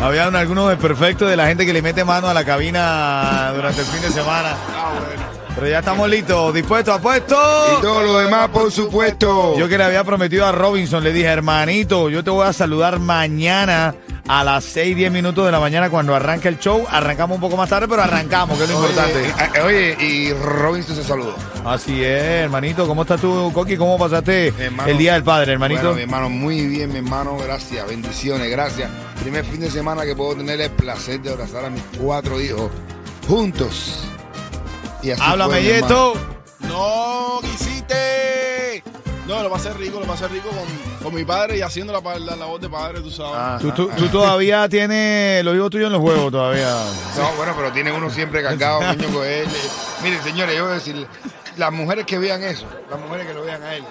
Habían 0.00 0.36
algunos 0.36 0.68
desperfectos 0.68 1.28
de 1.28 1.36
la 1.36 1.46
gente 1.48 1.66
que 1.66 1.72
le 1.72 1.82
mete 1.82 2.04
mano 2.04 2.28
a 2.28 2.34
la 2.34 2.44
cabina 2.44 3.50
durante 3.54 3.80
el 3.80 3.86
fin 3.86 4.00
de 4.00 4.10
semana. 4.10 4.54
Pero 5.56 5.66
ya 5.68 5.80
estamos 5.80 6.08
listos, 6.08 6.54
dispuestos, 6.54 6.94
apuestos. 6.94 7.36
Y 7.78 7.82
todo 7.82 8.02
lo 8.02 8.18
demás, 8.18 8.48
por 8.50 8.70
supuesto. 8.70 9.58
Yo 9.58 9.68
que 9.68 9.76
le 9.76 9.82
había 9.82 10.04
prometido 10.04 10.46
a 10.46 10.52
Robinson, 10.52 11.02
le 11.02 11.12
dije, 11.12 11.26
hermanito, 11.26 12.08
yo 12.10 12.22
te 12.22 12.30
voy 12.30 12.46
a 12.46 12.52
saludar 12.52 13.00
mañana 13.00 13.96
a 14.28 14.44
las 14.44 14.62
6, 14.64 14.94
10 14.94 15.10
minutos 15.10 15.44
de 15.46 15.50
la 15.50 15.58
mañana 15.58 15.90
cuando 15.90 16.14
arranque 16.14 16.46
el 16.46 16.60
show. 16.60 16.86
Arrancamos 16.88 17.34
un 17.34 17.40
poco 17.40 17.56
más 17.56 17.68
tarde, 17.68 17.88
pero 17.88 18.02
arrancamos, 18.02 18.56
que 18.56 18.64
es 18.64 18.70
lo 18.70 18.76
importante. 18.76 19.26
eh, 19.58 19.60
Oye, 19.62 19.96
y 20.00 20.32
Robinson 20.32 20.94
se 20.94 21.02
saludó. 21.02 21.34
Así 21.64 22.04
es, 22.04 22.22
hermanito. 22.22 22.86
¿Cómo 22.86 23.02
estás 23.02 23.20
tú, 23.20 23.50
Coqui? 23.52 23.76
¿Cómo 23.76 23.98
pasaste 23.98 24.54
hermano. 24.60 24.88
el 24.88 24.96
Día 24.96 25.14
del 25.14 25.24
Padre, 25.24 25.54
hermanito? 25.54 25.80
Bueno, 25.80 25.96
mi 25.96 26.02
hermano, 26.02 26.30
muy 26.30 26.66
bien, 26.68 26.92
mi 26.92 26.98
hermano. 26.98 27.36
Gracias, 27.36 27.84
bendiciones, 27.88 28.48
gracias. 28.48 28.88
Primer 29.22 29.44
fin 29.44 29.60
de 29.60 29.70
semana 29.70 30.04
que 30.04 30.14
puedo 30.16 30.36
tener 30.36 30.60
el 30.60 30.70
placer 30.70 31.20
de 31.20 31.30
abrazar 31.30 31.64
a 31.64 31.70
mis 31.70 31.82
cuatro 32.00 32.40
hijos 32.40 32.70
juntos. 33.26 34.04
Y 35.02 35.10
así 35.10 35.22
Háblame, 35.24 35.62
Yeto. 35.62 36.14
No 36.60 37.40
quisiste. 37.42 38.82
No, 39.26 39.42
lo 39.42 39.50
va 39.50 39.56
a 39.56 39.60
hacer 39.60 39.76
rico, 39.76 40.00
lo 40.00 40.06
va 40.06 40.12
a 40.12 40.16
hacer 40.16 40.30
rico 40.32 40.48
con, 40.48 41.04
con 41.04 41.14
mi 41.14 41.22
padre 41.24 41.58
y 41.58 41.60
haciendo 41.62 41.92
la, 41.92 42.00
pa- 42.00 42.18
la 42.18 42.34
labor 42.34 42.58
de 42.60 42.70
padre, 42.70 43.00
tú 43.02 43.10
sabes. 43.10 43.34
Ah. 43.36 43.58
¿Tú, 43.60 43.70
tú, 43.72 43.90
tú 43.94 44.08
todavía 44.08 44.66
tienes 44.70 45.44
los 45.44 45.54
hijos 45.54 45.68
tuyos 45.70 45.86
en 45.88 45.92
los 45.92 46.00
juegos 46.00 46.32
todavía? 46.32 46.70
No, 47.16 47.32
bueno, 47.36 47.52
pero 47.54 47.70
tiene 47.72 47.92
uno 47.92 48.08
siempre 48.08 48.42
cargado, 48.42 48.80
niño 48.96 49.12
con 49.12 49.26
él. 49.26 49.46
Miren, 50.02 50.22
señores, 50.22 50.56
yo 50.56 50.62
voy 50.64 50.72
a 50.72 50.74
decir, 50.76 51.06
las 51.58 51.72
mujeres 51.72 52.06
que 52.06 52.18
vean 52.18 52.42
eso, 52.42 52.66
las 52.90 53.00
mujeres 53.00 53.26
que 53.26 53.34
lo 53.34 53.42
vean 53.44 53.62
a 53.62 53.74
él, 53.74 53.84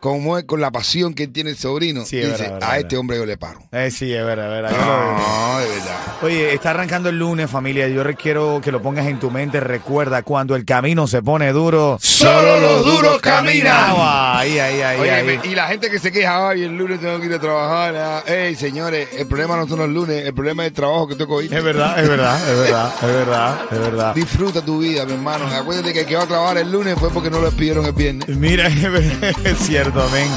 como 0.00 0.36
es 0.36 0.44
con 0.44 0.60
la 0.60 0.70
pasión 0.70 1.14
que 1.14 1.26
tiene 1.28 1.48
el 1.50 1.56
sobrino, 1.56 2.04
Sí, 2.04 2.16
dice, 2.16 2.28
verdad, 2.28 2.38
verdad, 2.40 2.56
a 2.56 2.66
verdad. 2.66 2.78
este 2.80 2.96
hombre 2.98 3.16
yo 3.16 3.24
le 3.24 3.38
paro. 3.38 3.60
Eh, 3.72 3.90
sí, 3.90 4.12
es 4.12 4.22
verdad, 4.22 4.54
es 4.54 4.62
verdad. 4.62 4.70
No, 5.16 5.58
de 5.60 5.66
verdad. 5.68 5.96
Oye, 6.20 6.52
está 6.54 6.70
arrancando 6.70 7.08
el 7.08 7.18
lunes, 7.18 7.50
familia. 7.50 7.88
Yo 7.88 8.02
quiero 8.16 8.60
que 8.62 8.70
lo 8.70 8.82
pongas 8.82 9.06
en 9.06 9.18
tu 9.18 9.30
mente. 9.30 9.60
Recuerda, 9.60 10.22
cuando 10.22 10.56
el 10.56 10.66
camino 10.66 11.06
se 11.06 11.22
pone 11.22 11.52
duro, 11.52 11.96
Solo 12.02 12.60
los 12.60 12.84
duros 12.84 13.18
caminan. 13.22 13.72
Ah, 13.96 14.38
Ahí, 14.40 14.58
ahí, 14.58 14.82
ahí. 14.82 15.00
Oye, 15.00 15.10
ahí. 15.10 15.40
y 15.44 15.54
la 15.54 15.68
gente 15.68 15.90
que 15.90 15.98
se 15.98 16.12
queja, 16.12 16.50
ay, 16.50 16.64
el 16.64 16.76
lunes 16.76 17.00
tengo 17.00 17.18
que 17.18 17.26
ir 17.26 17.32
a 17.34 17.38
trabajar. 17.40 17.96
ah". 17.96 18.22
Ey, 18.26 18.54
señores, 18.56 19.08
el 19.16 19.26
problema 19.26 19.56
no 19.56 19.66
son 19.66 19.78
los 19.78 19.88
lunes, 19.88 20.26
el 20.26 20.34
problema 20.34 20.64
es 20.64 20.68
el 20.68 20.74
trabajo 20.74 21.08
que 21.08 21.14
tengo 21.14 21.38
que 21.38 21.46
ir. 21.46 21.54
Es 21.54 21.64
verdad, 21.64 21.98
es 21.98 22.06
verdad, 22.08 22.50
es 22.50 22.58
verdad, 22.58 22.94
es 23.00 23.08
verdad, 23.14 23.58
es 23.70 23.78
verdad. 23.78 24.14
Disfruta 24.14 24.60
tu 24.62 24.80
vida, 24.80 25.06
mi 25.06 25.12
hermano. 25.14 25.46
Acuérdate 25.46 25.94
que 25.94 26.00
el 26.00 26.06
que 26.06 26.16
va 26.16 26.24
a 26.24 26.26
trabajar 26.26 26.58
el 26.58 26.70
lunes 26.70 26.94
fue 26.98 27.08
porque 27.14 27.30
no 27.30 27.40
lo 27.40 27.50
pidieron 27.52 27.86
el 27.86 27.92
viernes. 27.92 28.28
Mira, 28.28 28.66
es 29.44 29.58
cierto, 29.58 30.02
amén. 30.02 30.28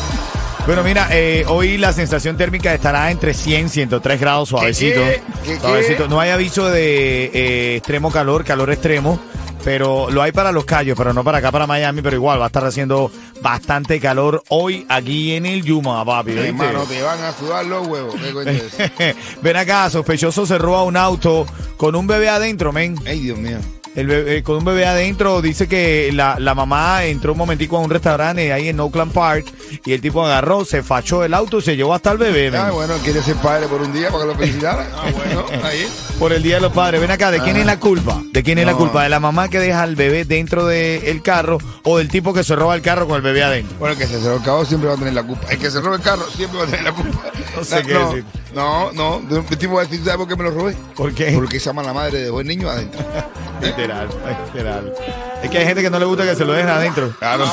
Bueno, 0.68 0.84
mira, 0.84 1.08
eh, 1.12 1.46
hoy 1.48 1.78
la 1.78 1.94
sensación 1.94 2.38
térmica 2.38 2.74
estará 2.74 3.10
entre 3.10 3.34
100 3.34 3.66
y 3.66 3.70
103 3.70 4.20
grados 4.20 4.50
suavecito. 4.50 5.00
qué? 5.00 5.22
¿Qué, 5.46 5.60
suavecito. 5.60 6.04
qué? 6.04 6.10
No 6.10 6.20
hay 6.20 6.30
aviso 6.30 6.70
de 6.70 7.32
eh, 7.34 7.76
extremo 7.78 8.12
calor, 8.12 8.44
calor 8.44 8.70
extremo, 8.70 9.18
pero 9.64 10.10
lo 10.12 10.22
hay 10.22 10.34
para 10.34 10.52
los 10.52 10.66
callos, 10.66 10.98
pero 10.98 11.14
no 11.14 11.24
para 11.24 11.38
acá, 11.38 11.52
para 11.52 11.68
Miami, 11.68 12.02
pero 12.02 12.18
igual 12.18 12.40
va 12.40 12.46
a 12.46 12.48
estar 12.48 12.66
haciendo 12.66 13.10
bastante 13.42 14.00
calor 14.00 14.44
hoy 14.50 14.86
aquí 14.90 15.34
en 15.34 15.46
el 15.46 15.64
Yuma, 15.64 16.04
papi. 16.04 16.32
Hermano, 16.32 16.84
te 16.84 17.02
van 17.02 17.24
a 17.24 17.32
sudar 17.32 17.66
los 17.66 17.88
huevos. 17.88 18.16
Ven 19.42 19.56
acá, 19.56 19.90
sospechoso 19.90 20.46
se 20.46 20.58
roba 20.58 20.84
un 20.84 20.98
auto 20.98 21.48
con 21.78 21.96
un 21.96 22.08
bebé 22.08 22.28
adentro, 22.28 22.74
men. 22.74 22.96
Ay, 23.06 23.22
Dios 23.22 23.38
mío. 23.38 23.60
El 23.98 24.08
bebé- 24.08 24.38
eh, 24.38 24.44
con 24.44 24.58
un 24.58 24.64
bebé 24.64 24.86
adentro, 24.86 25.42
dice 25.42 25.68
que 25.68 26.12
la, 26.14 26.38
la 26.40 26.54
mamá 26.54 27.04
entró 27.06 27.32
un 27.32 27.38
momentico 27.40 27.78
a 27.78 27.80
un 27.80 27.90
restaurante 27.90 28.54
ahí 28.54 28.70
en 28.70 28.80
Oakland 28.80 29.12
Park 29.12 29.48
y 29.86 29.92
el 29.94 30.02
tipo 30.02 30.24
agarró, 30.24 30.64
se 30.66 30.84
fachó 30.84 31.24
el 31.24 31.34
auto 31.34 31.58
y 31.58 31.62
se 31.64 31.76
llevó 31.76 31.96
hasta 31.96 32.12
el 32.12 32.20
bebé. 32.20 32.56
Ah, 32.56 32.70
bueno, 32.70 32.94
quiere 33.04 33.24
ser 33.24 33.36
padre 33.38 33.66
por 33.68 33.82
un 33.82 33.92
día 33.92 34.10
para 34.12 34.22
que 34.22 34.28
lo 34.28 34.36
felicitara. 34.36 34.88
Ah, 34.98 35.12
bueno, 35.12 35.46
ahí. 35.64 35.88
Por 36.20 36.32
el 36.34 36.42
Día 36.44 36.56
de 36.56 36.62
los 36.62 36.74
Padres. 36.74 37.00
Ven 37.02 37.12
acá, 37.12 37.30
¿de 37.32 37.40
quién 37.40 37.58
es 37.58 37.66
la 37.66 37.80
culpa? 37.80 38.22
¿De 38.32 38.42
quién 38.44 38.58
es 38.58 38.66
la 38.66 38.74
culpa? 38.74 39.04
¿De 39.04 39.10
la 39.10 39.20
mamá 39.20 39.50
que 39.50 39.60
deja 39.60 39.84
al 39.84 39.96
bebé 39.96 40.26
dentro 40.26 40.66
del 40.66 41.22
carro 41.22 41.60
o 41.84 41.98
del 42.00 42.08
tipo 42.08 42.34
que 42.34 42.44
se 42.44 42.56
roba 42.56 42.74
el 42.76 42.82
carro 42.82 43.08
con 43.08 43.16
el 43.18 43.22
bebé 43.22 43.44
adentro? 43.44 43.78
Bueno, 43.78 43.94
el 43.94 44.00
que 44.00 44.08
se 44.08 44.20
cerró 44.20 44.36
el 44.38 44.42
carro 44.44 44.66
siempre 44.66 44.90
va 44.90 44.96
a 44.96 44.98
tener 44.98 45.14
la 45.14 45.24
culpa. 45.24 45.48
El 45.52 45.58
que 45.60 45.70
se 45.72 45.80
roba 45.82 45.96
el 45.98 46.02
carro 46.02 46.26
siempre 46.36 46.58
va 46.60 46.64
a 46.66 46.68
tener 46.68 46.84
la 46.84 46.94
culpa. 46.94 47.20
No 47.58 47.64
sé 47.64 47.82
qué 47.82 47.94
no, 47.96 48.10
decir. 48.12 48.24
no, 48.54 48.92
no. 48.92 49.20
De 49.28 49.40
un 49.40 49.46
tipo 49.46 49.74
va 49.74 49.82
a 49.82 49.86
decir, 49.86 50.00
¿sabes 50.06 50.18
por 50.18 50.28
qué 50.28 50.36
me 50.36 50.44
lo 50.44 50.52
robé? 50.52 50.76
¿Por 50.96 51.12
qué? 51.14 51.32
Porque 51.34 51.58
esa 51.58 51.74
mala 51.74 51.92
madre 51.92 52.22
dejó 52.22 52.40
el 52.42 52.48
niño 52.48 52.70
adentro. 52.70 53.00
Literal, 53.88 54.10
literal. 54.54 54.94
Es 55.42 55.50
que 55.50 55.58
hay 55.60 55.66
gente 55.66 55.82
que 55.82 55.90
no 55.90 56.00
le 56.00 56.06
gusta 56.06 56.26
que 56.26 56.36
se 56.36 56.44
lo 56.44 56.54
dejen 56.54 56.70
adentro. 56.70 57.14
Claro. 57.20 57.46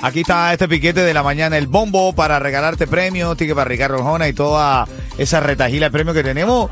Aquí 0.00 0.20
está 0.20 0.52
este 0.52 0.68
piquete 0.68 1.00
de 1.00 1.12
la 1.12 1.22
mañana, 1.22 1.58
el 1.58 1.66
bombo 1.66 2.14
para 2.14 2.38
regalarte 2.38 2.86
premios, 2.86 3.36
ticket 3.36 3.54
para 3.54 3.68
Ricardo 3.68 3.96
Arjona 3.96 4.28
y 4.28 4.32
toda 4.32 4.86
esa 5.18 5.40
retajila 5.40 5.86
de 5.86 5.90
premios 5.90 6.14
que 6.14 6.22
tenemos 6.22 6.70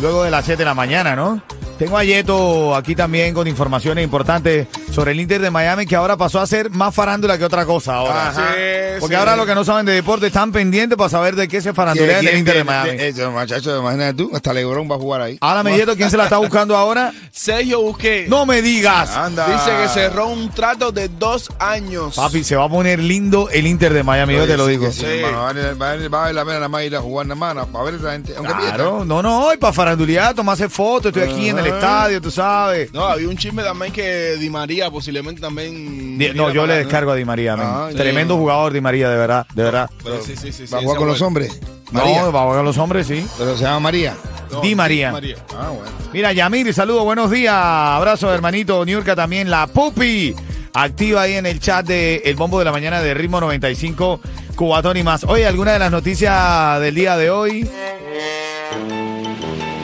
luego 0.00 0.24
de 0.24 0.30
las 0.30 0.44
7 0.44 0.58
de 0.58 0.64
la 0.64 0.74
mañana, 0.74 1.14
¿no? 1.14 1.40
Tengo 1.78 1.96
a 1.96 2.04
Yeto 2.04 2.74
aquí 2.74 2.94
también 2.94 3.32
con 3.32 3.46
informaciones 3.46 4.04
importantes 4.04 4.66
sobre 4.94 5.10
el 5.12 5.20
Inter 5.20 5.40
de 5.40 5.50
Miami 5.50 5.86
que 5.86 5.96
ahora 5.96 6.16
pasó 6.16 6.40
a 6.40 6.46
ser 6.46 6.70
más 6.70 6.94
farándula 6.94 7.36
que 7.36 7.44
otra 7.44 7.66
cosa 7.66 7.96
ahora. 7.96 8.28
Ajá. 8.28 8.54
Porque 9.00 9.14
sí. 9.14 9.18
ahora 9.18 9.34
los 9.34 9.44
que 9.46 9.54
no 9.54 9.64
saben 9.64 9.84
de 9.86 9.92
deporte 9.92 10.28
están 10.28 10.52
pendientes 10.52 10.96
para 10.96 11.10
saber 11.10 11.34
de 11.34 11.48
qué 11.48 11.60
se 11.60 11.74
farandulea 11.74 12.20
en 12.20 12.28
el 12.28 12.38
Inter 12.38 12.58
de 12.58 12.64
Miami. 12.64 12.90
Eso, 13.02 13.30
muchacho, 13.32 13.78
imagínate 13.78 14.14
tú, 14.14 14.30
hasta 14.32 14.52
Lebron 14.52 14.88
va 14.90 14.94
a 14.94 14.98
jugar 14.98 15.20
ahí. 15.22 15.38
Háblame, 15.40 15.76
Yeto, 15.76 15.96
¿quién 15.96 16.10
se 16.10 16.16
la 16.16 16.24
está 16.24 16.38
buscando 16.38 16.76
ahora? 16.76 17.12
Sergio 17.32 17.82
Busquets 17.82 18.28
No 18.28 18.46
me 18.46 18.62
digas. 18.62 19.10
Anda. 19.16 19.46
dice 19.48 19.70
que 19.82 19.88
cerró 19.88 20.28
un 20.28 20.50
trato 20.50 20.92
de 20.92 21.08
dos 21.08 21.50
años. 21.58 22.14
Papi, 22.14 22.44
se 22.44 22.54
va 22.54 22.64
a 22.64 22.68
poner 22.68 23.00
lindo 23.00 23.48
el 23.50 23.66
Inter 23.66 23.92
de 23.92 24.02
Miami, 24.04 24.34
yo 24.36 24.46
te 24.46 24.56
lo 24.56 24.66
Sí, 24.66 24.70
digo. 24.70 24.86
que 24.86 24.92
sí, 24.92 25.04
hermano, 25.04 25.42
vale, 25.42 25.74
vale, 25.74 26.08
vale 26.08 26.32
la 26.34 26.42
pena 26.44 26.54
nada 26.54 26.68
más 26.68 26.84
ir 26.84 26.94
a 26.96 27.00
jugar 27.00 27.26
nada 27.26 27.54
más, 27.54 27.66
para 27.66 27.84
ver 27.84 27.94
a 27.94 27.96
esa 27.98 28.12
gente. 28.12 28.34
Aunque 28.36 28.52
Claro, 28.54 29.04
no, 29.04 29.22
no, 29.22 29.52
y 29.52 29.56
para 29.56 29.72
farandulear, 29.72 30.34
tomarse 30.34 30.68
fotos, 30.68 31.06
estoy 31.14 31.24
aquí 31.30 31.48
en 31.48 31.58
el 31.58 31.66
estadio, 31.66 32.20
tú 32.20 32.30
sabes. 32.30 32.92
No, 32.92 33.04
había 33.06 33.28
un 33.28 33.36
chisme 33.36 33.62
también 33.62 33.92
que 33.92 34.36
Di 34.36 34.48
María 34.50 34.83
posiblemente 34.90 35.40
también. 35.40 36.18
Di- 36.18 36.30
No, 36.34 36.50
yo 36.52 36.62
para 36.62 36.74
le 36.74 36.78
descargo 36.84 37.12
a 37.12 37.14
Di 37.16 37.24
María. 37.24 37.54
Ah, 37.58 37.88
sí. 37.90 37.96
Tremendo 37.96 38.36
jugador 38.36 38.72
Di 38.72 38.80
María, 38.80 39.08
de 39.08 39.16
verdad, 39.16 39.46
de 39.54 39.62
verdad. 39.62 39.90
Pero 40.02 40.22
sí, 40.22 40.34
sí, 40.36 40.52
sí. 40.52 40.66
sí, 40.66 40.72
¿Va 40.72 40.78
a 40.78 40.82
jugar 40.82 40.98
con 40.98 41.08
los 41.08 41.20
hombres? 41.22 41.60
María. 41.90 42.22
No, 42.22 42.32
va 42.32 42.42
a 42.42 42.46
jugar 42.46 42.64
los 42.64 42.78
hombres, 42.78 43.06
sí. 43.06 43.26
Pero 43.38 43.56
se 43.56 43.64
llama 43.64 43.80
María. 43.80 44.14
No, 44.50 44.60
Di 44.60 44.74
María. 44.74 45.10
Ah, 45.56 45.70
bueno. 45.70 45.90
Mira, 46.12 46.32
Yamir, 46.32 46.72
saludos, 46.74 47.04
buenos 47.04 47.30
días. 47.30 47.54
Abrazo, 47.54 48.32
hermanito. 48.32 48.84
Niurka 48.84 49.14
también, 49.16 49.50
la 49.50 49.66
Pupi. 49.66 50.34
Activa 50.76 51.22
ahí 51.22 51.34
en 51.34 51.46
el 51.46 51.60
chat 51.60 51.86
de 51.86 52.16
El 52.24 52.34
Bombo 52.34 52.58
de 52.58 52.64
la 52.64 52.72
Mañana 52.72 53.00
de 53.00 53.14
Ritmo 53.14 53.40
95, 53.40 54.20
Cubatón 54.56 54.96
y 54.96 55.02
más. 55.04 55.22
Oye, 55.24 55.46
¿alguna 55.46 55.72
de 55.72 55.78
las 55.78 55.90
noticias 55.92 56.80
del 56.80 56.94
día 56.96 57.16
de 57.16 57.30
hoy? 57.30 57.68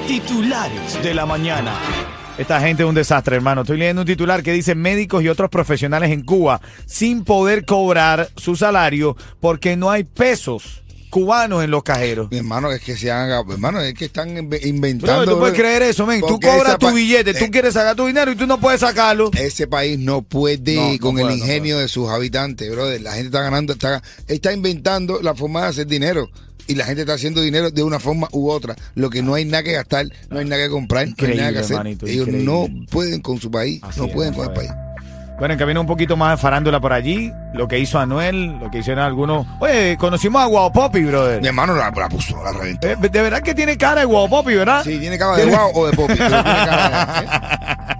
Titulares 0.06 1.00
de 1.02 1.14
la 1.14 1.26
mañana. 1.26 1.72
Esta 2.40 2.58
gente 2.58 2.82
es 2.84 2.88
un 2.88 2.94
desastre, 2.94 3.36
hermano. 3.36 3.60
Estoy 3.60 3.76
leyendo 3.76 4.00
un 4.00 4.06
titular 4.06 4.42
que 4.42 4.52
dice 4.52 4.74
médicos 4.74 5.22
y 5.22 5.28
otros 5.28 5.50
profesionales 5.50 6.10
en 6.10 6.22
Cuba 6.22 6.62
sin 6.86 7.22
poder 7.22 7.66
cobrar 7.66 8.30
su 8.36 8.56
salario 8.56 9.14
porque 9.40 9.76
no 9.76 9.90
hay 9.90 10.04
pesos 10.04 10.82
cubanos 11.10 11.62
en 11.62 11.70
los 11.70 11.82
cajeros. 11.82 12.30
Mi 12.30 12.38
hermano, 12.38 12.72
es 12.72 12.80
que 12.80 12.96
se 12.96 13.10
haga, 13.10 13.42
hermano, 13.46 13.80
es 13.82 13.92
que 13.92 14.06
están 14.06 14.30
inve- 14.36 14.58
Bro, 14.60 14.68
inventando. 14.68 15.32
tú 15.32 15.38
puedes 15.38 15.54
creer 15.58 15.82
eso, 15.82 16.06
men. 16.06 16.22
Tú 16.22 16.40
cobras 16.40 16.78
tu 16.78 16.90
billete, 16.92 17.34
tú 17.34 17.44
eh, 17.44 17.50
quieres 17.50 17.74
sacar 17.74 17.94
tu 17.94 18.06
dinero 18.06 18.32
y 18.32 18.36
tú 18.36 18.46
no 18.46 18.58
puedes 18.58 18.80
sacarlo. 18.80 19.30
Ese 19.36 19.66
país 19.66 19.98
no 19.98 20.22
puede 20.22 20.76
No, 20.76 20.92
no 20.92 20.98
con 20.98 21.16
puede, 21.16 21.34
el 21.34 21.38
no 21.40 21.44
ingenio 21.44 21.78
de 21.78 21.88
sus 21.88 22.08
habitantes, 22.08 22.70
brother. 22.70 23.02
La 23.02 23.10
gente 23.12 23.26
está 23.26 23.42
ganando, 23.42 23.74
está, 23.74 24.02
está 24.28 24.50
inventando 24.54 25.20
la 25.20 25.34
forma 25.34 25.60
de 25.62 25.66
hacer 25.68 25.86
dinero. 25.86 26.30
Y 26.66 26.74
la 26.74 26.84
gente 26.84 27.02
está 27.02 27.14
haciendo 27.14 27.40
dinero 27.40 27.70
de 27.70 27.82
una 27.82 27.98
forma 27.98 28.28
u 28.32 28.50
otra. 28.50 28.76
Lo 28.94 29.10
que 29.10 29.22
no 29.22 29.34
hay 29.34 29.44
nada 29.44 29.62
que 29.62 29.72
gastar, 29.72 30.06
no 30.30 30.38
hay 30.38 30.44
nada 30.44 30.62
que 30.64 30.70
comprar, 30.70 31.08
no 31.08 31.14
hay 31.26 31.36
nada 31.36 31.52
que 31.52 31.58
hacer. 31.60 31.86
Ellos 31.86 32.06
increíble. 32.28 32.42
no 32.44 32.66
pueden 32.90 33.20
con 33.20 33.40
su 33.40 33.50
país, 33.50 33.80
Así 33.82 34.00
no 34.00 34.06
es, 34.06 34.12
pueden 34.12 34.34
con 34.34 34.46
el 34.46 34.52
país. 34.52 34.70
Bueno, 35.38 35.54
encamina 35.54 35.80
un 35.80 35.86
poquito 35.86 36.18
más 36.18 36.36
de 36.36 36.42
farándula 36.42 36.80
por 36.80 36.92
allí. 36.92 37.32
Lo 37.54 37.66
que 37.66 37.78
hizo 37.78 37.98
Anuel, 37.98 38.58
lo 38.58 38.70
que 38.70 38.80
hicieron 38.80 39.02
algunos. 39.02 39.46
Oye, 39.58 39.96
conocimos 39.98 40.42
a 40.42 40.44
Guau 40.44 40.70
Popi, 40.70 41.00
brother. 41.02 41.40
Mi 41.40 41.46
hermano 41.48 41.74
la, 41.74 41.90
la 41.90 42.08
puso, 42.10 42.36
la 42.44 42.52
reventó. 42.52 42.86
Eh, 42.86 42.96
de 43.00 43.22
verdad 43.22 43.40
que 43.40 43.54
tiene 43.54 43.78
cara 43.78 44.00
de 44.00 44.06
Guau 44.06 44.28
Popi, 44.28 44.52
¿verdad? 44.54 44.84
Sí, 44.84 44.98
tiene 44.98 45.16
cara 45.16 45.36
de 45.38 45.46
guau 45.46 45.70
o 45.74 45.86
de 45.86 45.92
popi. 45.96 46.14
pero 46.14 46.28
tiene 46.28 46.42
cara 46.42 47.20
de- 47.20 47.92
¿eh? 47.94 47.96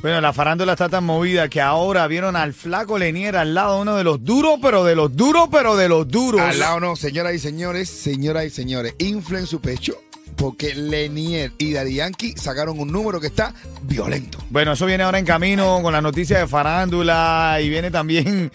Bueno, 0.00 0.20
la 0.20 0.32
farándula 0.32 0.72
está 0.72 0.88
tan 0.88 1.02
movida 1.02 1.48
que 1.48 1.60
ahora 1.60 2.06
vieron 2.06 2.36
al 2.36 2.54
flaco 2.54 2.98
Lenier 2.98 3.36
al 3.36 3.52
lado 3.52 3.76
de 3.76 3.82
uno 3.82 3.96
de 3.96 4.04
los 4.04 4.22
duros, 4.22 4.58
pero 4.62 4.84
de 4.84 4.94
los 4.94 5.16
duros, 5.16 5.48
pero 5.50 5.76
de 5.76 5.88
los 5.88 6.06
duros. 6.06 6.40
Al 6.40 6.60
lado 6.60 6.78
no, 6.78 6.94
señoras 6.94 7.34
y 7.34 7.40
señores, 7.40 7.88
señoras 7.90 8.44
y 8.44 8.50
señores, 8.50 8.94
infla 8.98 9.40
en 9.40 9.46
su 9.48 9.60
pecho 9.60 9.96
porque 10.36 10.72
Lenier 10.74 11.52
y 11.58 11.72
Daddy 11.72 11.96
Yankee 11.96 12.34
sacaron 12.36 12.78
un 12.78 12.92
número 12.92 13.20
que 13.20 13.26
está 13.26 13.52
violento. 13.82 14.38
Bueno, 14.50 14.72
eso 14.72 14.86
viene 14.86 15.02
ahora 15.02 15.18
en 15.18 15.24
camino 15.24 15.80
con 15.82 15.92
la 15.92 16.00
noticia 16.00 16.38
de 16.38 16.46
farándula 16.46 17.58
y 17.60 17.68
viene 17.68 17.90
también. 17.90 18.52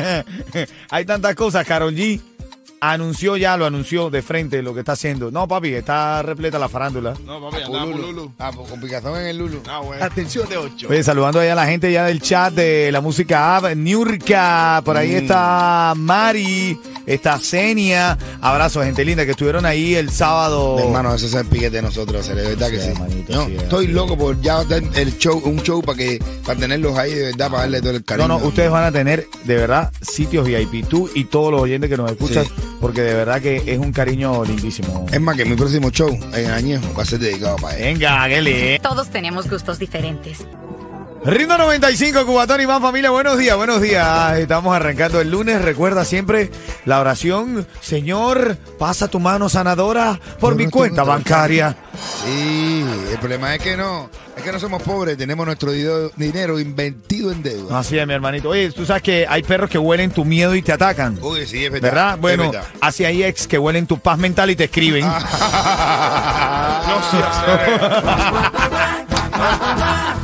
Hay 0.90 1.04
tantas 1.04 1.36
cosas. 1.36 1.64
Carol 1.64 1.94
G 1.94 2.20
anunció 2.80 3.36
ya, 3.36 3.56
lo 3.56 3.66
anunció 3.66 4.10
de 4.10 4.22
frente 4.22 4.62
lo 4.62 4.74
que 4.74 4.80
está 4.80 4.92
haciendo. 4.92 5.30
No, 5.30 5.48
papi, 5.48 5.74
está 5.74 6.22
repleta 6.22 6.58
la 6.58 6.68
farándula. 6.68 7.14
No, 7.24 7.40
papi, 7.40 7.62
andaba 7.62 7.86
por 7.86 8.00
Lulu. 8.00 8.32
Ah, 8.38 8.50
pues 8.54 8.68
con 8.68 8.80
picazón 8.80 9.20
en 9.20 9.26
el 9.26 9.38
Lulu. 9.38 9.62
Ah, 9.68 9.80
bueno. 9.80 10.04
Atención 10.04 10.48
de 10.48 10.56
8. 10.56 10.88
Oye, 10.90 11.02
saludando 11.02 11.40
ahí 11.40 11.48
a 11.48 11.54
la 11.54 11.66
gente 11.66 11.90
ya 11.90 12.04
del 12.04 12.20
chat 12.20 12.52
de 12.54 12.90
la 12.92 13.00
música 13.00 13.56
app, 13.56 13.74
Niurka, 13.74 14.82
por 14.84 14.96
ahí 14.96 15.14
está 15.14 15.94
Mari, 15.96 16.78
está 17.06 17.38
Zenia. 17.38 18.16
Abrazos, 18.40 18.84
gente 18.84 19.04
linda, 19.04 19.24
que 19.24 19.32
estuvieron 19.32 19.66
ahí 19.66 19.94
el 19.94 20.10
sábado. 20.10 20.78
Hermano, 20.78 21.14
ese 21.14 21.26
es 21.26 21.34
el 21.34 21.46
piquete 21.46 21.76
de 21.76 21.82
nosotros, 21.82 22.26
de 22.26 22.34
verdad 22.34 22.70
que 22.70 22.80
Sí, 22.80 22.90
No, 23.28 23.46
sí, 23.46 23.56
estoy 23.56 23.86
sí. 23.86 23.92
loco 23.92 24.16
por 24.18 24.40
ya 24.40 24.64
tener 24.64 24.90
el 24.98 25.16
show, 25.18 25.40
un 25.44 25.60
show 25.62 25.82
para 25.82 25.98
que 25.98 26.18
para 26.44 26.58
tenerlos 26.58 26.96
ahí 26.98 27.12
de 27.14 27.22
verdad, 27.26 27.48
para 27.50 27.62
darle 27.62 27.80
todo 27.80 27.90
el 27.90 27.96
No, 27.98 28.04
cariño. 28.04 28.28
no, 28.28 28.36
ustedes 28.38 28.70
van 28.70 28.84
a 28.84 28.92
tener 28.92 29.26
de 29.44 29.56
verdad 29.56 29.92
sitios 30.00 30.46
VIP, 30.46 30.86
tú 30.88 31.08
y 31.14 31.24
todos 31.24 31.50
los 31.52 31.60
oyentes 31.62 31.88
que 31.90 31.96
nos 31.96 32.10
escuchan, 32.10 32.44
Sí. 32.44 32.50
porque 32.80 33.02
de 33.02 33.14
verdad 33.14 33.40
que 33.40 33.62
es 33.66 33.78
un 33.78 33.92
cariño 33.92 34.44
lindísimo. 34.44 35.06
Es 35.12 35.20
más 35.20 35.36
que 35.36 35.44
mi 35.44 35.56
próximo 35.56 35.90
show 35.90 36.10
en 36.34 36.50
Añejo 36.50 36.92
va 36.96 37.02
a 37.02 37.06
ser 37.06 37.18
dedicado 37.20 37.56
para 37.56 37.76
él. 37.78 37.94
Venga, 37.98 38.28
Kelly. 38.28 38.78
Todos 38.82 39.08
tenemos 39.10 39.48
gustos 39.48 39.78
diferentes. 39.78 40.38
Rindo 41.24 41.56
95, 41.56 42.26
Cubatón 42.26 42.60
y 42.60 42.66
más 42.66 42.82
familia, 42.82 43.08
buenos 43.08 43.38
días, 43.38 43.56
buenos 43.56 43.80
días. 43.80 44.36
Estamos 44.36 44.76
arrancando 44.76 45.22
el 45.22 45.30
lunes. 45.30 45.62
Recuerda 45.62 46.04
siempre 46.04 46.50
la 46.84 47.00
oración, 47.00 47.66
Señor, 47.80 48.58
pasa 48.78 49.08
tu 49.08 49.18
mano 49.20 49.48
sanadora 49.48 50.20
por 50.38 50.54
mi 50.54 50.66
cuenta 50.66 51.02
bancaria. 51.02 51.76
Sí, 52.22 52.84
el 53.10 53.18
problema 53.20 53.54
es 53.54 53.62
que 53.62 53.74
no, 53.74 54.10
es 54.36 54.42
que 54.42 54.52
no 54.52 54.60
somos 54.60 54.82
pobres, 54.82 55.16
tenemos 55.16 55.46
nuestro 55.46 55.72
dinero 55.72 56.60
invertido 56.60 57.32
en 57.32 57.42
deuda. 57.42 57.78
Así 57.78 57.96
es, 57.98 58.06
mi 58.06 58.12
hermanito. 58.12 58.50
Oye, 58.50 58.70
tú 58.72 58.84
sabes 58.84 59.02
que 59.02 59.26
hay 59.26 59.42
perros 59.42 59.70
que 59.70 59.78
huelen 59.78 60.10
tu 60.10 60.26
miedo 60.26 60.54
y 60.54 60.60
te 60.60 60.72
atacan. 60.72 61.18
Uy, 61.22 61.46
sí, 61.46 61.64
es 61.64 61.72
verdad. 61.72 61.88
¿Verdad? 61.88 62.18
Bueno, 62.18 62.50
verdad. 62.50 62.66
así 62.82 63.06
hay 63.06 63.24
ex 63.24 63.46
que 63.46 63.58
huelen 63.58 63.86
tu 63.86 63.98
paz 63.98 64.18
mental 64.18 64.50
y 64.50 64.56
te 64.56 64.64
escriben. 64.64 65.06
no 65.06 65.14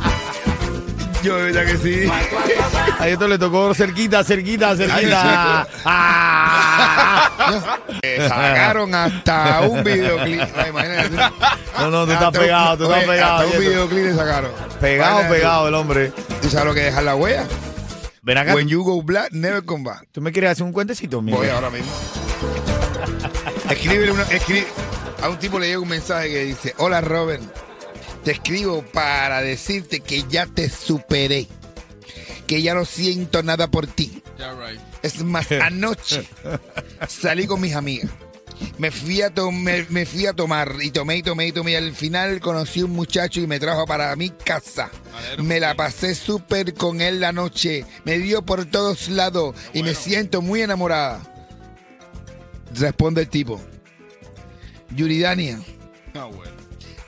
Yo, 1.23 1.35
de 1.37 1.51
verdad 1.51 1.65
que 1.65 1.77
sí. 1.77 2.11
A 2.99 3.07
esto 3.07 3.27
le 3.27 3.37
tocó 3.37 3.73
cerquita, 3.73 4.23
cerquita, 4.23 4.75
cerquita. 4.75 5.67
Ah. 5.85 7.27
Eh, 8.03 8.25
sacaron 8.27 8.93
hasta 8.95 9.61
un 9.61 9.83
videoclip. 9.83 10.41
Imagínate. 10.69 11.09
No, 11.79 11.89
no, 11.91 12.05
tú 12.05 12.11
estás 12.13 12.31
pegado, 12.31 12.77
tú 12.77 12.83
estás 12.85 13.03
pegado. 13.03 13.35
Hasta 13.41 13.53
un 13.57 13.59
videoclip 13.59 14.03
le 14.05 14.15
sacaron. 14.15 14.51
Pegado, 14.79 15.27
pegado 15.29 15.67
el 15.67 15.73
hombre. 15.75 16.11
¿Tú 16.41 16.49
sabes 16.49 16.65
lo 16.67 16.73
que 16.73 16.81
dejar 16.81 17.03
la 17.03 17.15
huella? 17.15 17.45
Ven 18.23 18.37
acá. 18.37 18.55
When 18.55 18.67
you 18.67 18.83
go 18.83 19.01
black, 19.01 19.31
never 19.33 19.63
come 19.65 19.83
back. 19.83 20.07
¿Tú 20.11 20.21
me 20.21 20.31
quieres 20.31 20.51
hacer 20.51 20.63
un 20.63 20.71
cuentecito, 20.71 21.21
mío? 21.21 21.35
Voy 21.35 21.49
ahora 21.49 21.69
mismo. 21.69 21.91
Escríbele 23.69 24.11
una, 24.11 24.25
escri- 24.29 24.65
a 25.21 25.29
un 25.29 25.37
tipo 25.37 25.59
le 25.59 25.67
llega 25.67 25.79
un 25.79 25.89
mensaje 25.89 26.29
que 26.29 26.43
dice, 26.45 26.73
hola 26.77 27.01
Robert, 27.01 27.41
te 28.23 28.31
escribo 28.31 28.83
para 28.83 29.41
decirte 29.41 29.99
que 30.01 30.23
ya 30.29 30.45
te 30.45 30.69
superé, 30.69 31.47
que 32.47 32.61
ya 32.61 32.73
no 32.73 32.85
siento 32.85 33.43
nada 33.43 33.67
por 33.67 33.87
ti. 33.87 34.21
Yeah, 34.37 34.53
right. 34.53 34.79
Es 35.03 35.23
más, 35.23 35.51
anoche 35.61 36.27
salí 37.07 37.47
con 37.47 37.61
mis 37.61 37.75
amigas. 37.75 38.09
Me 38.77 38.91
fui, 38.91 39.23
a 39.23 39.31
me, 39.51 39.85
me 39.89 40.05
fui 40.05 40.27
a 40.27 40.33
tomar 40.33 40.75
y 40.83 40.91
tomé 40.91 41.17
y 41.17 41.23
tomé 41.23 41.47
y 41.47 41.51
tomé. 41.51 41.71
Y 41.71 41.75
al 41.75 41.95
final 41.95 42.39
conocí 42.39 42.83
un 42.83 42.91
muchacho 42.91 43.39
y 43.41 43.47
me 43.47 43.59
trajo 43.59 43.85
para 43.87 44.15
mi 44.15 44.29
casa. 44.29 44.91
Me 45.39 45.59
la 45.59 45.73
pasé 45.75 46.13
súper 46.13 46.75
con 46.75 47.01
él 47.01 47.19
la 47.19 47.31
noche. 47.31 47.85
Me 48.05 48.19
dio 48.19 48.43
por 48.43 48.65
todos 48.65 49.09
lados 49.09 49.55
y 49.73 49.81
me 49.81 49.95
siento 49.95 50.43
muy 50.43 50.61
enamorada. 50.61 51.21
Responde 52.75 53.21
el 53.21 53.29
tipo. 53.29 53.59
Yuridania, 54.95 55.59
Ah, 56.13 56.25
bueno. 56.25 56.60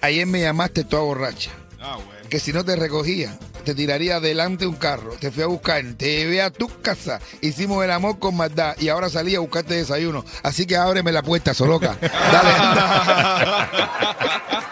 Ayer 0.04 0.28
me 0.28 0.42
llamaste 0.42 0.84
toda 0.84 1.04
borracha. 1.04 1.52
Ah, 1.82 1.96
bueno. 1.96 2.30
Que 2.30 2.40
si 2.40 2.54
no 2.54 2.64
te 2.66 2.76
recogía, 2.76 3.38
te 3.64 3.74
tiraría 3.74 4.20
delante 4.20 4.68
un 4.68 4.76
carro. 4.76 5.14
Te 5.20 5.32
fui 5.32 5.44
a 5.44 5.48
buscar, 5.48 5.84
te 5.98 6.18
llevé 6.18 6.42
a 6.42 6.52
tu 6.52 6.68
casa. 6.82 7.20
Hicimos 7.42 7.84
el 7.84 7.92
amor 7.92 8.20
con 8.20 8.36
maldad 8.36 8.76
y 8.80 8.90
ahora 8.90 9.10
salí 9.10 9.36
a 9.36 9.40
buscarte 9.40 9.76
desayuno. 9.76 10.26
Así 10.44 10.66
que 10.66 10.76
ábreme 10.76 11.12
la 11.12 11.24
puerta, 11.24 11.54
Soloca. 11.54 11.98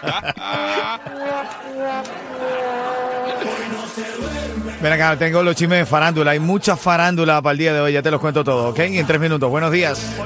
Ven 4.82 4.92
acá, 4.92 5.16
tengo 5.16 5.42
los 5.42 5.54
chismes 5.54 5.78
de 5.78 5.86
farándula. 5.86 6.32
Hay 6.32 6.40
mucha 6.40 6.76
farándula 6.76 7.40
para 7.40 7.52
el 7.52 7.58
día 7.58 7.72
de 7.72 7.80
hoy. 7.80 7.92
Ya 7.92 8.02
te 8.02 8.10
los 8.10 8.20
cuento 8.20 8.42
todo, 8.42 8.70
¿ok? 8.70 8.78
En 8.80 9.06
tres 9.06 9.20
minutos. 9.20 9.48
Buenos 9.48 9.70
días. 9.70 10.16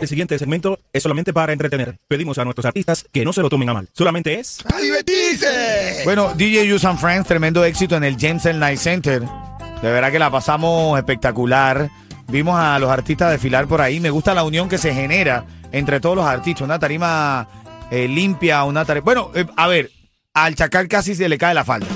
El 0.00 0.08
siguiente 0.08 0.38
segmento 0.38 0.78
es 0.92 1.02
solamente 1.02 1.32
para 1.32 1.52
entretener. 1.52 1.96
Pedimos 2.06 2.38
a 2.38 2.44
nuestros 2.44 2.66
artistas 2.66 3.04
que 3.10 3.24
no 3.24 3.32
se 3.32 3.42
lo 3.42 3.48
tomen 3.48 3.68
a 3.70 3.74
mal. 3.74 3.88
Solamente 3.92 4.38
es 4.38 4.58
¡A 4.72 4.78
divertirse! 4.78 6.02
Bueno, 6.04 6.34
DJ 6.34 6.72
Use 6.72 6.86
and 6.86 6.98
Friends, 6.98 7.26
tremendo 7.26 7.64
éxito 7.64 7.96
en 7.96 8.04
el 8.04 8.16
James 8.18 8.44
L. 8.46 8.58
Night 8.58 8.78
Center. 8.78 9.22
De 9.22 9.90
verdad 9.90 10.12
que 10.12 10.18
la 10.18 10.30
pasamos 10.30 10.96
espectacular. 10.98 11.90
Vimos 12.28 12.58
a 12.58 12.78
los 12.78 12.90
artistas 12.90 13.30
desfilar 13.30 13.66
por 13.66 13.80
ahí. 13.80 13.98
Me 13.98 14.10
gusta 14.10 14.34
la 14.34 14.44
unión 14.44 14.68
que 14.68 14.78
se 14.78 14.94
genera 14.94 15.44
entre 15.72 16.00
todos 16.00 16.16
los 16.16 16.26
artistas. 16.26 16.62
Una 16.62 16.78
tarima 16.78 17.48
eh, 17.90 18.06
limpia, 18.08 18.62
una 18.64 18.84
tarima... 18.84 19.04
Bueno, 19.04 19.30
eh, 19.34 19.46
a 19.56 19.66
ver, 19.66 19.90
al 20.34 20.54
Chacal 20.56 20.88
casi 20.88 21.14
se 21.14 21.28
le 21.28 21.38
cae 21.38 21.54
la 21.54 21.64
falda. 21.64 21.86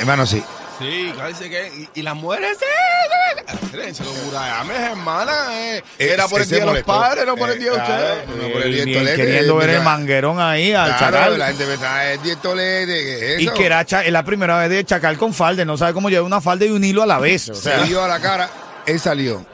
Hermano, 0.00 0.26
sí. 0.26 0.42
Sí, 0.78 1.12
dice 1.28 1.48
que. 1.48 1.88
Y, 1.94 2.00
y 2.00 2.02
las 2.02 2.14
mujeres, 2.16 2.58
sí. 2.58 2.64
sí. 3.70 3.94
Se 3.94 4.04
lo 4.04 4.10
eh. 4.10 5.82
Era 5.98 6.28
por 6.28 6.42
el 6.42 6.48
día 6.48 6.58
de 6.58 6.66
los 6.66 6.82
padres, 6.82 7.24
no 7.26 7.36
por 7.36 7.48
el 7.50 7.58
día 7.58 7.70
de 7.70 7.76
Eh, 7.76 7.80
ustedes. 7.80 8.28
no 8.42 8.52
por 8.52 8.62
el 8.62 8.74
día 8.74 8.98
tolete, 8.98 9.16
queriendo 9.16 9.56
ver 9.56 9.70
el 9.70 9.80
manguerón 9.82 10.40
ahí 10.40 10.72
al 10.72 10.96
Claro, 10.98 11.16
Chacal. 11.16 11.38
la 11.38 11.46
gente 11.46 11.64
pensaba, 11.64 12.12
es 12.12 12.22
10 12.22 12.42
tolete, 12.42 12.92
¿qué 13.04 13.34
es 13.36 13.40
Y 13.40 13.46
eso? 13.46 13.54
que 13.54 13.66
era 13.66 13.84
cha- 13.86 14.04
es 14.04 14.12
la 14.12 14.24
primera 14.24 14.58
vez 14.58 14.68
de 14.68 14.84
Chacal 14.84 15.16
con 15.16 15.32
falda. 15.32 15.64
No 15.64 15.76
sabe 15.78 15.94
cómo 15.94 16.10
llevar 16.10 16.24
una 16.26 16.40
falda 16.40 16.66
y 16.66 16.70
un 16.70 16.84
hilo 16.84 17.02
a 17.02 17.06
la 17.06 17.18
vez. 17.18 17.48
O 17.48 17.54
sea, 17.54 17.80
se 17.80 17.86
dio 17.86 18.02
a 18.04 18.08
la 18.08 18.20
cara, 18.20 18.50
él 18.86 19.00
salió. 19.00 19.46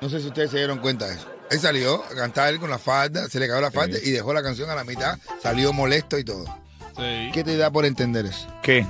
No 0.00 0.08
sé 0.08 0.20
si 0.20 0.26
ustedes 0.26 0.50
se 0.50 0.56
dieron 0.56 0.78
cuenta 0.78 1.06
de 1.06 1.14
eso. 1.14 1.30
Él 1.50 1.60
salió 1.60 2.02
a 2.04 2.14
cantar 2.16 2.48
él 2.48 2.58
con 2.58 2.70
la 2.70 2.78
falda, 2.78 3.28
se 3.28 3.38
le 3.38 3.46
cayó 3.46 3.60
la 3.60 3.70
falda 3.70 3.98
y 4.02 4.10
dejó 4.10 4.32
la 4.34 4.42
canción 4.42 4.68
a 4.70 4.74
la 4.74 4.82
mitad, 4.82 5.18
salió 5.42 5.72
molesto 5.72 6.18
y 6.18 6.24
todo. 6.24 6.44
Sí. 6.96 7.30
¿Qué 7.32 7.42
te 7.44 7.56
da 7.56 7.70
por 7.70 7.84
entender 7.84 8.26
eso? 8.26 8.46
¿qué? 8.62 8.86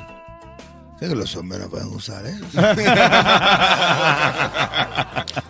Sé 1.01 1.09
que 1.09 1.15
los 1.17 1.35
hombres 1.37 1.61
no 1.61 1.69
pueden 1.69 1.89
usar 1.89 2.25
eso. 2.25 2.45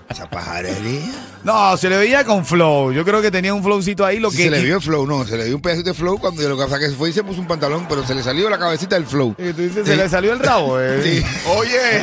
Esa 0.09 0.31
pajarería. 0.31 1.13
No, 1.43 1.77
se 1.77 1.91
le 1.91 1.97
veía 1.99 2.25
con 2.25 2.47
flow. 2.47 2.93
Yo 2.93 3.05
creo 3.05 3.21
que 3.21 3.31
tenía 3.31 3.53
un 3.53 3.63
flowcito 3.63 4.07
ahí. 4.07 4.19
Lo 4.21 4.31
Sí, 4.31 4.39
que 4.39 4.43
se 4.45 4.51
le 4.51 4.63
vio 4.63 4.77
el 4.77 4.83
flow, 4.83 5.07
no, 5.07 5.27
se 5.27 5.37
le 5.37 5.45
vio 5.45 5.57
un 5.57 5.63
pedacito 5.63 5.91
de 5.91 5.95
flow 5.95 6.19
cuando 6.19 6.41
lo 6.49 6.57
que 6.57 6.63
pasa 6.65 6.79
que 6.79 6.89
se 6.89 6.95
fue 6.97 7.11
y 7.11 7.13
se 7.13 7.23
puso 7.23 7.41
un 7.41 7.47
pantalón, 7.47 7.87
pero 7.89 8.07
se 8.07 8.15
le 8.15 8.23
salió 8.23 8.49
la 8.49 8.59
cabecita 8.59 8.95
del 8.97 9.05
flow. 9.07 9.35
Y 9.39 9.53
tú 9.53 9.63
dices, 9.63 9.87
se 9.87 9.97
le 9.97 10.09
salió 10.09 10.33
el 10.33 10.39
rabo. 10.39 10.81
eh. 10.81 11.01
Sí. 11.03 11.23
Oye. 11.49 12.03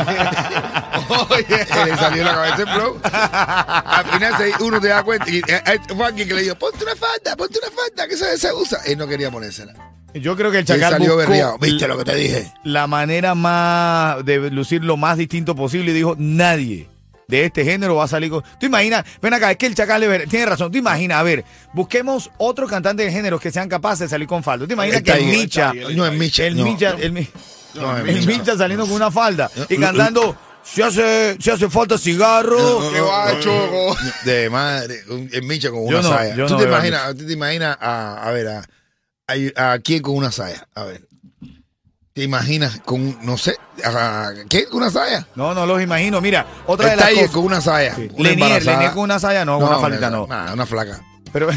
Oye. 1.29 1.65
Se 1.65 1.85
le 1.85 1.95
salió 1.97 2.23
la 2.23 2.33
cabeza 2.33 2.57
del 2.57 2.69
flow. 2.69 2.99
Al 3.03 4.05
final 4.05 4.33
uno 4.59 4.79
te 4.79 4.87
da 4.89 5.03
cuenta. 5.03 5.29
Y, 5.29 5.37
eh, 5.37 5.43
eh, 5.65 5.79
fue 5.95 6.05
alguien 6.05 6.27
que 6.27 6.33
le 6.35 6.41
dijo, 6.43 6.55
ponte 6.55 6.83
una 6.83 6.95
falda, 6.95 7.35
ponte 7.35 7.57
una 7.59 7.71
falda, 7.75 8.07
que 8.07 8.13
eso 8.13 8.25
se 8.37 8.53
usa. 8.53 8.79
Él 8.85 8.97
no 8.99 9.07
quería 9.07 9.31
ponérsela. 9.31 9.73
Yo 10.13 10.35
creo 10.35 10.51
que 10.51 10.59
el 10.59 10.65
Chacal 10.65 10.93
salió 10.93 11.15
buscó. 11.15 11.57
¿Viste 11.59 11.87
lo 11.87 11.97
que 11.97 12.03
te 12.03 12.15
dije? 12.15 12.51
la 12.63 12.87
manera 12.87 13.33
más 13.35 14.23
de 14.25 14.49
lucir 14.51 14.83
lo 14.83 14.97
más 14.97 15.17
distinto 15.17 15.55
posible 15.55 15.91
y 15.91 15.93
dijo, 15.93 16.15
nadie 16.17 16.87
de 17.27 17.45
este 17.45 17.63
género 17.63 17.95
va 17.95 18.03
a 18.03 18.07
salir 18.09 18.29
con... 18.29 18.43
Tú 18.59 18.65
imaginas, 18.65 19.05
ven 19.21 19.33
acá, 19.33 19.51
es 19.51 19.57
que 19.57 19.65
el 19.65 19.73
Chacal 19.73 20.01
ver- 20.01 20.27
tiene 20.27 20.45
razón, 20.45 20.69
tú 20.69 20.77
imaginas, 20.77 21.17
a 21.17 21.23
ver, 21.23 21.45
busquemos 21.73 22.29
otro 22.37 22.67
cantante 22.67 23.03
de 23.05 23.11
género 23.11 23.39
que 23.39 23.51
sean 23.51 23.69
capaces 23.69 23.99
de 23.99 24.09
salir 24.09 24.27
con 24.27 24.43
falda. 24.43 24.67
¿Tú 24.67 24.73
imaginas 24.73 24.97
El 24.99 25.03
que 25.05 25.11
el 25.13 25.25
Micha, 25.25 25.73
No 25.73 26.05
es 26.05 26.13
Micha. 26.13 26.45
el 26.45 26.57
no. 26.57 26.63
Micha, 26.65 26.89
el, 26.99 27.11
Mi- 27.13 27.27
No, 27.75 27.97
el 27.97 28.27
Micha 28.27 28.57
saliendo 28.57 28.85
con 28.85 28.95
una 28.95 29.09
falda 29.11 29.49
y 29.69 29.75
No, 29.77 29.87
cantando 29.87 30.35
Si 30.63 30.81
hace, 30.81 31.37
si 31.39 31.49
hace 31.49 31.69
falta 31.69 31.97
cigarro. 31.97 32.91
¿Qué 32.91 32.99
va, 32.99 33.39
Choco? 33.39 33.95
De 34.25 34.49
madre, 34.49 34.99
el 35.31 35.43
Micha 35.43 35.69
con 35.71 35.85
una 35.87 36.01
no, 36.01 36.09
saya. 36.09 36.35
¿Tú, 36.35 36.41
no 36.53 36.57
te 36.57 36.63
imaginas, 36.65 37.15
¿Tú 37.15 37.25
te 37.25 37.31
imaginas 37.33 37.77
a, 37.79 38.27
a 38.27 38.31
ver, 38.31 38.47
a, 38.49 38.65
a, 39.27 39.71
a 39.73 39.79
quién 39.79 40.01
con 40.01 40.15
una 40.15 40.31
saya? 40.31 40.67
A 40.75 40.83
ver. 40.83 41.07
¿Te 42.13 42.23
imaginas 42.23 42.81
con, 42.83 43.17
no 43.25 43.37
sé, 43.37 43.55
a, 43.85 44.31
¿quién 44.49 44.65
con 44.65 44.77
una 44.81 44.91
saya? 44.91 45.25
No, 45.35 45.53
no 45.53 45.65
los 45.65 45.81
imagino. 45.81 46.19
Mira, 46.19 46.45
otra 46.67 46.87
de 46.87 46.93
Está 46.95 47.05
las 47.05 47.13
cosas. 47.13 47.31
con 47.31 47.43
una 47.45 47.61
saya. 47.61 47.95
Sí. 47.95 48.09
una 48.13 48.29
Lenier. 48.29 48.65
Lenier 48.65 48.91
con 48.91 49.03
una 49.03 49.17
saya, 49.19 49.45
no, 49.45 49.59
con 49.59 49.69
una 49.69 49.79
faldita 49.79 50.09
no. 50.09 50.27
Nah, 50.27 50.51
una 50.53 50.65
flaca. 50.65 51.01
Pero 51.33 51.49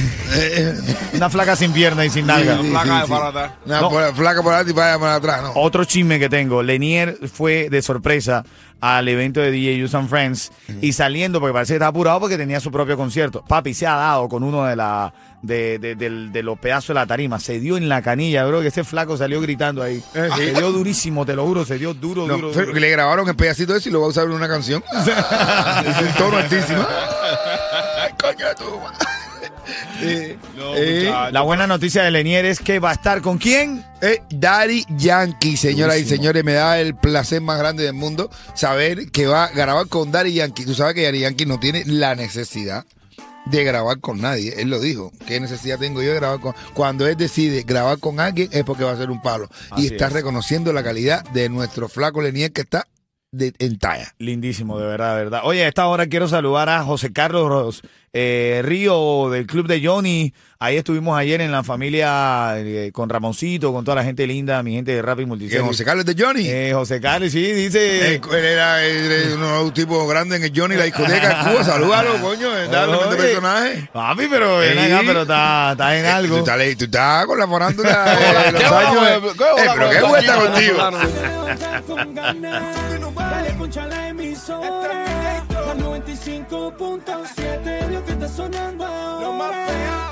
una 1.14 1.30
flaca 1.30 1.56
sin 1.56 1.72
pierna 1.72 2.04
y 2.04 2.10
sin 2.10 2.26
nalga. 2.26 2.58
Sí, 2.60 2.68
Flaca 2.70 2.84
sí, 2.94 3.00
de 3.00 3.04
sí. 3.06 3.10
para 3.10 3.26
atrás. 3.28 3.52
Una 3.66 3.80
No. 3.80 3.90
por- 3.90 4.14
flaca 4.14 4.42
por 4.42 4.52
adelante 4.54 4.70
y 4.70 4.98
por 4.98 5.08
atrás, 5.08 5.42
no. 5.42 5.52
Otro 5.56 5.84
chisme 5.84 6.18
que 6.18 6.28
tengo. 6.28 6.62
Lenier 6.62 7.18
fue 7.32 7.68
de 7.70 7.82
sorpresa 7.82 8.44
al 8.80 9.08
evento 9.08 9.40
de 9.40 9.50
DJ 9.50 9.82
Use 9.82 9.96
and 9.96 10.08
Friends 10.10 10.52
y 10.82 10.92
saliendo, 10.92 11.40
porque 11.40 11.54
parece 11.54 11.72
que 11.72 11.76
estaba 11.76 11.88
apurado 11.88 12.20
porque 12.20 12.36
tenía 12.36 12.60
su 12.60 12.70
propio 12.70 12.96
concierto. 12.96 13.42
Papi 13.46 13.72
se 13.74 13.86
ha 13.86 13.94
dado 13.94 14.28
con 14.28 14.42
uno 14.44 14.64
de 14.64 14.76
la 14.76 15.12
de, 15.42 15.78
de- 15.78 15.94
del- 15.96 16.32
de 16.32 16.42
los 16.42 16.58
pedazos 16.58 16.88
de 16.88 16.94
la 16.94 17.06
tarima. 17.06 17.38
Se 17.40 17.58
dio 17.60 17.76
en 17.76 17.88
la 17.88 18.00
canilla, 18.02 18.44
bro, 18.44 18.60
que 18.60 18.68
ese 18.68 18.84
flaco 18.84 19.16
salió 19.16 19.40
gritando 19.40 19.82
ahí. 19.82 20.02
Se 20.12 20.52
dio 20.52 20.70
durísimo, 20.72 21.24
te 21.26 21.34
lo 21.34 21.44
juro, 21.46 21.64
se 21.64 21.78
dio 21.78 21.94
duro, 21.94 22.26
No, 22.26 22.36
duro, 22.38 22.72
le 22.72 22.90
grabaron 22.90 23.28
el 23.28 23.36
pedacito 23.36 23.74
ese 23.74 23.88
y 23.88 23.92
lo 23.92 24.00
va 24.00 24.06
a 24.06 24.10
usar 24.10 24.24
en 24.24 24.32
una 24.32 24.48
canción. 24.48 24.82
es 24.94 26.02
un 26.02 26.14
tono 26.18 26.36
altísimo. 26.36 26.86
Ay, 28.02 28.12
coño 28.20 28.46
madre. 28.80 29.13
Eh, 30.00 30.36
No, 30.56 30.74
eh. 30.76 31.12
La 31.32 31.42
buena 31.42 31.66
noticia 31.66 32.02
de 32.02 32.10
Lenier 32.10 32.44
es 32.44 32.58
que 32.60 32.78
va 32.78 32.90
a 32.90 32.94
estar 32.94 33.20
con 33.22 33.38
quién? 33.38 33.84
eh, 34.02 34.20
Daddy 34.30 34.84
Yankee, 34.96 35.56
señoras 35.56 35.98
y 35.98 36.04
señores, 36.04 36.44
me 36.44 36.52
da 36.54 36.78
el 36.80 36.94
placer 36.94 37.40
más 37.40 37.58
grande 37.58 37.84
del 37.84 37.94
mundo 37.94 38.30
saber 38.54 39.10
que 39.10 39.26
va 39.26 39.44
a 39.44 39.48
grabar 39.50 39.88
con 39.88 40.10
Daddy 40.12 40.34
Yankee. 40.34 40.64
Tú 40.64 40.74
sabes 40.74 40.94
que 40.94 41.04
Daddy 41.04 41.20
Yankee 41.20 41.46
no 41.46 41.58
tiene 41.60 41.84
la 41.86 42.14
necesidad 42.14 42.84
de 43.46 43.62
grabar 43.64 44.00
con 44.00 44.20
nadie. 44.22 44.54
Él 44.58 44.70
lo 44.70 44.80
dijo. 44.80 45.12
¿Qué 45.26 45.38
necesidad 45.38 45.78
tengo 45.78 46.02
yo 46.02 46.10
de 46.10 46.16
grabar 46.16 46.40
con? 46.40 46.54
Cuando 46.72 47.06
él 47.06 47.16
decide 47.16 47.62
grabar 47.62 47.98
con 47.98 48.18
alguien 48.18 48.48
es 48.52 48.64
porque 48.64 48.84
va 48.84 48.92
a 48.92 48.96
ser 48.96 49.10
un 49.10 49.20
palo. 49.22 49.48
Así 49.70 49.82
y 49.82 49.86
está 49.88 50.06
es. 50.06 50.12
reconociendo 50.14 50.72
la 50.72 50.82
calidad 50.82 51.22
de 51.30 51.48
nuestro 51.50 51.88
flaco 51.88 52.22
Lenier 52.22 52.52
que 52.52 52.62
está 52.62 52.86
de, 53.36 53.52
en 53.58 53.78
talla. 53.78 54.14
Lindísimo, 54.18 54.78
de 54.78 54.86
verdad, 54.86 55.16
de 55.16 55.24
verdad. 55.24 55.40
Oye, 55.44 55.64
a 55.64 55.68
esta 55.68 55.86
hora 55.86 56.06
quiero 56.06 56.28
saludar 56.28 56.68
a 56.68 56.82
José 56.84 57.12
Carlos 57.12 57.82
eh, 58.12 58.60
Río 58.64 59.28
del 59.30 59.46
Club 59.46 59.66
de 59.66 59.84
Johnny. 59.84 60.32
Ahí 60.60 60.76
estuvimos 60.76 61.18
ayer 61.18 61.40
en 61.42 61.50
la 61.52 61.62
familia 61.62 62.54
eh, 62.58 62.90
con 62.92 63.10
Ramoncito, 63.10 63.72
con 63.72 63.84
toda 63.84 63.96
la 63.96 64.04
gente 64.04 64.26
linda, 64.26 64.62
mi 64.62 64.72
gente 64.74 64.92
de 64.94 65.02
Rap 65.02 65.18
y 65.18 65.22
Que 65.22 65.26
Multiservice. 65.26 65.66
José 65.66 65.84
Carlos 65.84 66.06
de 66.06 66.14
Johnny. 66.16 66.48
Eh, 66.48 66.70
José 66.72 67.00
Carlos, 67.00 67.32
sí, 67.32 67.52
dice. 67.52 68.14
Eh, 68.14 68.20
él 68.32 68.44
era, 68.44 68.82
era 68.82 69.34
uno 69.34 69.58
de 69.58 69.62
los 69.64 69.74
tipos 69.74 70.08
grandes 70.08 70.38
en 70.38 70.44
el 70.44 70.52
Johnny, 70.58 70.76
la 70.76 70.84
discoteca 70.84 71.44
de 71.44 71.50
Cuba. 71.52 71.64
Salúdalo, 71.64 72.16
coño. 72.22 72.48
Dale 72.70 72.92
este 72.94 73.16
personaje. 73.16 73.90
Papi, 73.92 74.26
pero 74.30 74.58
ven 74.58 74.78
acá, 74.78 75.02
pero 75.04 75.22
está, 75.22 75.72
está 75.72 75.98
en 75.98 76.04
Eh, 76.04 76.08
algo. 76.08 76.36
Tú 76.36 76.50
estás, 76.50 76.76
tú 76.78 76.84
estás 76.84 77.26
colaborando 77.26 77.82
de 77.82 77.88
de 77.90 78.52
los 78.52 78.62
¿Qué 78.62 78.66
años. 78.66 79.34
pero 79.74 79.90
qué 79.90 79.96
el 79.98 80.04
vuelta 80.04 80.38
contigo. 80.38 80.76
Dale, 83.34 83.52
poncha 83.54 83.86
la 83.86 84.08
emisora. 84.10 85.42
La 85.50 85.74
95.7 85.74 87.88
lo 87.90 88.04
que 88.04 88.12
está 88.12 88.28
sonando 88.28 88.86
ahora. 88.86 89.94